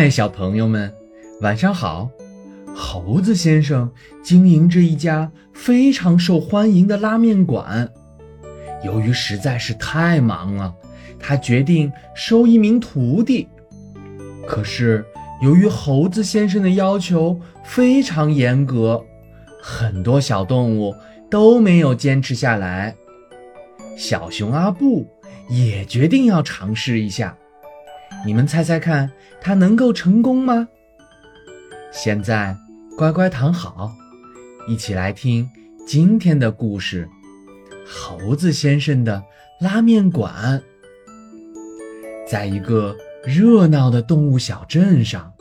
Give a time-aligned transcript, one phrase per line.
[0.00, 0.94] 嗨，小朋友们，
[1.40, 2.08] 晚上好！
[2.72, 3.90] 猴子先生
[4.22, 7.90] 经营着一家非常受欢迎的拉面馆。
[8.84, 10.72] 由于实在是太忙了，
[11.18, 13.48] 他决定收一名徒弟。
[14.46, 15.04] 可是
[15.42, 19.04] 由于猴子先生的要求非常严格，
[19.60, 20.94] 很多小动物
[21.28, 22.94] 都没有坚持下来。
[23.96, 25.04] 小熊阿布
[25.48, 27.36] 也决定要尝试一下。
[28.26, 30.68] 你们猜猜看，他能够成功吗？
[31.90, 32.56] 现在
[32.96, 33.90] 乖乖躺好，
[34.68, 35.48] 一起来听
[35.86, 37.08] 今天的故事——
[37.88, 39.22] 猴子先生的
[39.60, 40.60] 拉面馆。
[42.26, 42.94] 在一个
[43.24, 45.32] 热闹的动物小镇上，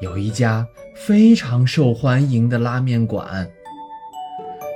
[0.00, 3.50] 有一家非常受欢迎的拉面馆。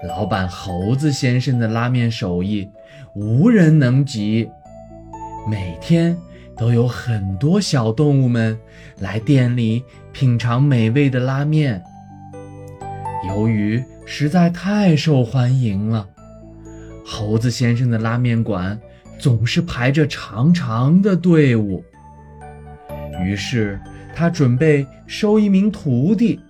[0.09, 2.69] 老板猴子先生的拉面手艺
[3.15, 4.49] 无人能及，
[5.49, 6.17] 每天。
[6.57, 8.59] 都有很多小动物们
[8.99, 11.83] 来店里品尝美味的拉面。
[13.29, 16.09] 由于实在太受欢迎了，
[17.05, 18.79] 猴子先生的拉面馆
[19.19, 21.85] 总是排着长长的队伍。
[23.23, 23.79] 于是
[24.15, 26.41] 他准备收一名徒弟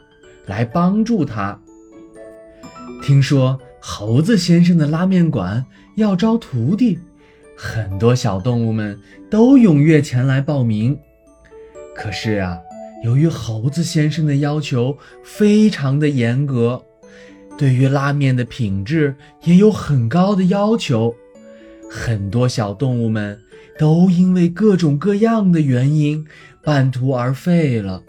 [0.47, 1.59] 来帮助他。
[3.03, 5.65] 听说猴子先生的拉面馆
[5.97, 6.98] 要招徒弟。
[7.57, 10.99] 很多小动物们都踊跃前来报名，
[11.95, 12.59] 可是啊，
[13.03, 16.85] 由于猴子先生的要求非常的严格，
[17.57, 21.15] 对于拉面的品质也有很高的要求，
[21.91, 23.41] 很多小动物们
[23.79, 26.27] 都因为各种各样的原因
[26.63, 28.03] 半途而废了。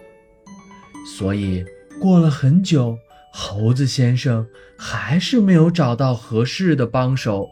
[1.17, 1.63] 所以
[2.01, 2.97] 过了很久，
[3.31, 4.45] 猴子先生
[4.77, 7.49] 还是没有找到合适的帮手。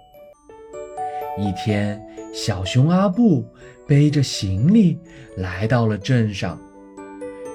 [1.38, 2.02] 一天，
[2.34, 3.46] 小熊阿布
[3.88, 4.98] 背着行李
[5.38, 6.60] 来到了镇上。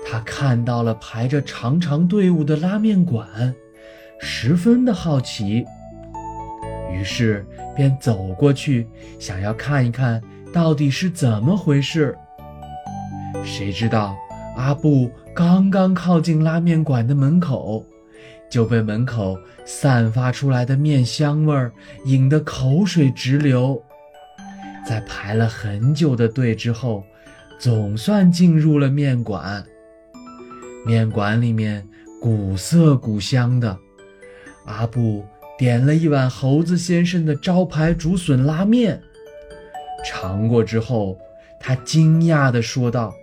[0.06, 3.54] 他看到了排着长长队伍的拉面馆，
[4.20, 5.64] 十分的好奇，
[6.92, 7.46] 于是
[7.76, 8.86] 便走过去，
[9.18, 10.20] 想要看一看
[10.52, 12.16] 到底是怎么回事。
[13.44, 14.16] 谁知道，
[14.56, 17.84] 阿布刚刚靠近拉面馆的门口，
[18.50, 21.72] 就被门口散发出来的面香味儿
[22.04, 23.80] 引得口水直流。
[24.86, 27.04] 在排了很久的队之后，
[27.58, 29.64] 总算进入了面馆。
[30.84, 31.86] 面馆里面
[32.20, 33.78] 古色古香的，
[34.64, 35.24] 阿布
[35.56, 39.00] 点了一碗猴子先生的招牌竹笋拉面。
[40.04, 41.18] 尝过之后，
[41.60, 43.14] 他惊讶地说道：“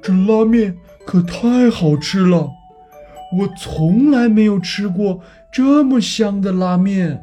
[0.00, 2.48] 这拉面可太好吃了！
[3.36, 7.22] 我从来没有吃过这么香的拉面。”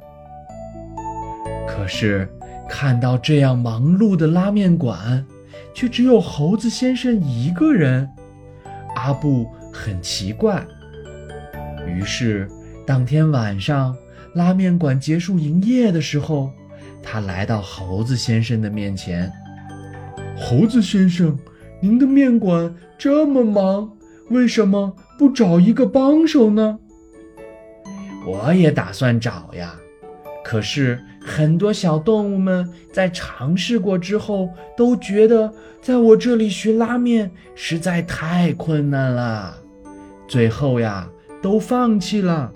[1.67, 2.29] 可是。
[2.67, 5.23] 看到这样忙碌的拉面馆，
[5.71, 8.09] 却只有猴子先生一个人，
[8.95, 10.65] 阿布很奇怪。
[11.87, 12.49] 于是，
[12.83, 13.95] 当天晚上
[14.33, 16.51] 拉面馆结束营业的时候，
[17.03, 19.31] 他来到猴子先生的面前
[20.35, 21.37] ：“猴子先生，
[21.79, 23.91] 您的面馆这么忙，
[24.31, 26.79] 为什么不找一个帮手呢
[28.25, 29.75] ？”“我也打算找呀。”
[30.43, 39.57] 可是很多小动物们在尝试过之后，都觉得在我这里学拉面实在太困难了，
[40.27, 41.09] 最后呀
[41.41, 42.51] 都放弃了。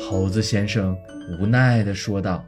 [0.00, 0.96] 猴子先生
[1.38, 2.42] 无奈地说道：“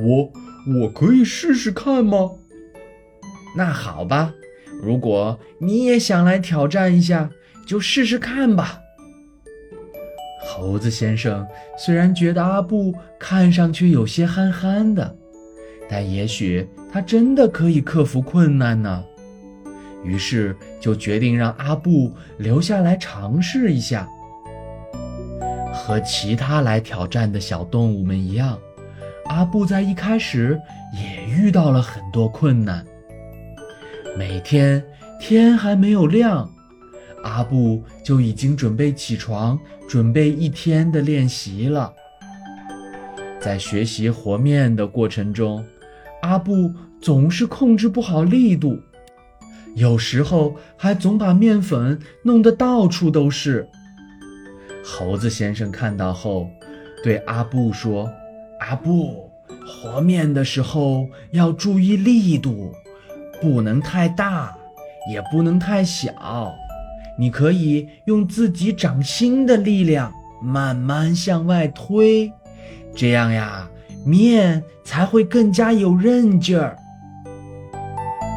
[0.00, 0.32] 我
[0.80, 2.30] 我可以试试看吗？”
[3.56, 4.32] 那好吧，
[4.80, 7.28] 如果你也想来挑战一下，
[7.68, 8.80] 就试试看吧。
[10.40, 11.46] 猴子先生
[11.76, 15.14] 虽然觉得阿布看上去有些憨憨的，
[15.86, 19.04] 但也许他真的可以克服困难呢。
[20.02, 24.08] 于是就决定让阿布留下来尝试一下。
[25.74, 28.58] 和其他来挑战的小动物们一样，
[29.26, 30.58] 阿布在一开始
[30.94, 32.82] 也遇到了很多困难。
[34.16, 34.82] 每天
[35.20, 36.50] 天还没有亮。
[37.22, 41.92] 阿布就已经准备起床，准备一天的练习了。
[43.40, 45.64] 在学习和面的过程中，
[46.22, 48.78] 阿布总是控制不好力度，
[49.74, 53.68] 有时候还总把面粉弄得到处都是。
[54.84, 56.48] 猴子先生看到后，
[57.04, 58.10] 对阿布说
[58.60, 59.30] ：“阿布，
[59.60, 62.72] 和面的时候要注意力度，
[63.40, 64.56] 不能太大，
[65.12, 66.52] 也不能太小。”
[67.18, 72.32] 你可以用自己掌心的力量慢慢向外推，
[72.94, 73.68] 这样呀，
[74.06, 76.76] 面才会更加有韧劲儿。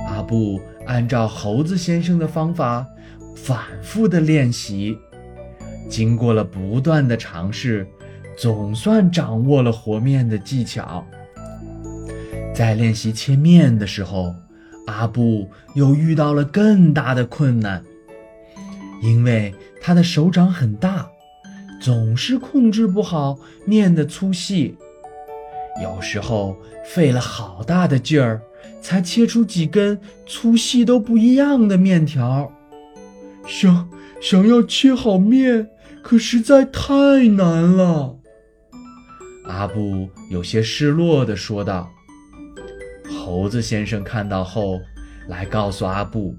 [0.07, 2.85] 阿布按照猴子先生的方法
[3.35, 4.97] 反复的练习，
[5.87, 7.87] 经过了不断的尝试，
[8.35, 11.05] 总算掌握了和面的技巧。
[12.53, 14.33] 在练习切面的时候，
[14.87, 17.81] 阿布又遇到了更大的困难，
[19.01, 21.09] 因为他的手掌很大，
[21.81, 24.77] 总是控制不好面的粗细，
[25.81, 26.55] 有时候
[26.85, 28.41] 费了好大的劲儿，
[28.81, 32.51] 才切出几根粗细都不一样的面条。
[33.47, 33.89] 想
[34.21, 35.67] 想要切好面，
[36.03, 38.15] 可实在太难了。
[39.45, 41.89] 阿布有些失落地说道。
[43.09, 44.79] 猴子先生看到后，
[45.27, 46.35] 来告诉阿布，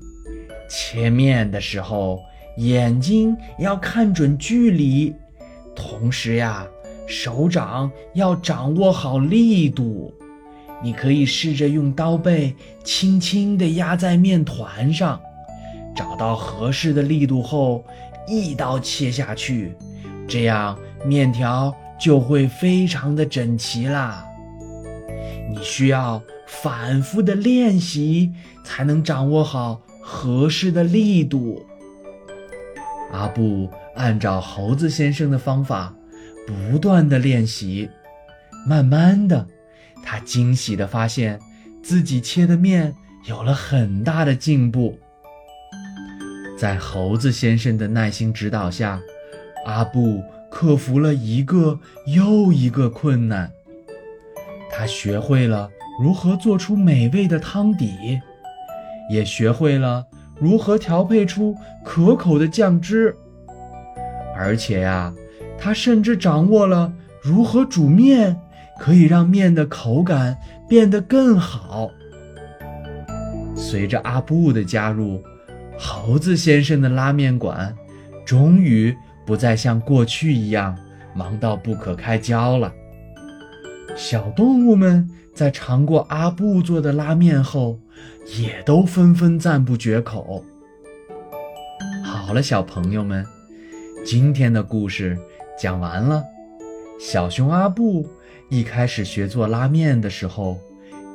[0.69, 2.20] 切面的时候
[2.56, 5.14] 眼睛要看准距离，
[5.75, 6.66] 同时呀，
[7.06, 10.12] 手掌要掌握好力度。
[10.82, 15.20] 你可以试着用刀背轻轻地压在面团上，
[15.94, 17.84] 找到合适的力度后，
[18.26, 19.75] 一刀切下去，
[20.26, 24.26] 这样面条就会非常的整齐啦。
[25.50, 26.22] 你需要。
[26.62, 28.31] 反复的练习，
[28.62, 31.64] 才能掌握好合适的力度。
[33.12, 35.94] 阿布按照猴子先生的方法，
[36.47, 37.88] 不断的练习，
[38.67, 39.47] 慢慢的，
[40.03, 41.38] 他惊喜的发现
[41.82, 42.94] 自己切的面
[43.26, 44.99] 有了很大的进步。
[46.59, 49.00] 在猴子先生的耐心指导下，
[49.67, 53.50] 阿布克服了一个又一个困难，
[54.70, 55.70] 他学会了。
[56.00, 58.19] 如何做出美味的汤底，
[59.11, 60.06] 也学会了
[60.42, 61.54] 如何调配出
[61.84, 63.14] 可口的酱汁。
[64.36, 65.14] 而且呀，
[65.56, 66.92] 他甚至掌握了
[67.22, 68.36] 如何煮面，
[68.80, 70.36] 可以让面的口感
[70.68, 71.90] 变得更好。
[73.54, 75.22] 随着阿布的加入，
[75.78, 77.72] 猴子先生的拉面馆
[78.26, 78.92] 终于
[79.24, 80.76] 不再像过去一样
[81.14, 82.72] 忙到不可开交了。
[83.94, 87.79] 小动物们在尝过阿布做的拉面后，
[88.38, 90.44] 也都纷纷赞不绝口。
[92.05, 93.26] 好了，小朋友们，
[94.05, 95.19] 今天的故事
[95.58, 96.23] 讲完了。
[97.00, 98.08] 小熊阿布
[98.49, 100.58] 一开始学做拉面的时候，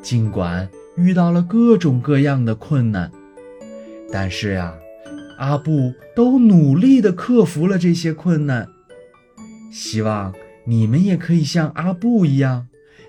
[0.02, 3.12] 尽管遇到了各种各样的困难，
[4.12, 4.74] 但是呀，
[5.38, 8.68] 阿布都努力地克服了这些困难。
[9.72, 10.34] 希望。
[10.70, 12.68] 你们也可以像阿布一样，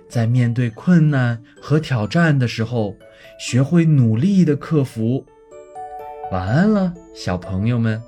[0.09, 2.97] 在面对困难和挑战的时候，
[3.39, 5.25] 学会努力的克服。
[6.33, 8.03] 晚安了，小朋友们。